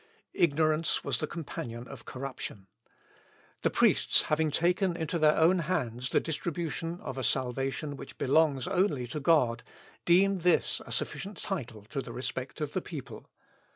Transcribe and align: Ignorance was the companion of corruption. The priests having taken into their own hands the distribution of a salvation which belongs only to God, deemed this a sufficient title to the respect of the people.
Ignorance 0.33 1.03
was 1.03 1.19
the 1.19 1.27
companion 1.27 1.87
of 1.87 2.05
corruption. 2.05 2.65
The 3.61 3.69
priests 3.69 4.23
having 4.23 4.49
taken 4.49 4.97
into 4.97 5.19
their 5.19 5.37
own 5.37 5.59
hands 5.59 6.09
the 6.09 6.19
distribution 6.19 6.99
of 7.01 7.19
a 7.19 7.23
salvation 7.23 7.95
which 7.95 8.17
belongs 8.17 8.67
only 8.67 9.05
to 9.05 9.19
God, 9.19 9.61
deemed 10.05 10.41
this 10.41 10.81
a 10.87 10.91
sufficient 10.91 11.37
title 11.37 11.83
to 11.91 12.01
the 12.01 12.13
respect 12.13 12.61
of 12.61 12.73
the 12.73 12.81
people. 12.81 13.29